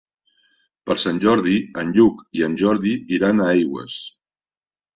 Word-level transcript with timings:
Per 0.89 0.95
Sant 1.03 1.19
Jordi 1.25 1.53
en 1.83 1.93
Lluc 1.99 2.25
i 2.41 2.45
en 2.49 2.57
Jordi 2.63 2.97
iran 3.21 3.39
a 3.39 3.49
Aigües. 3.53 4.03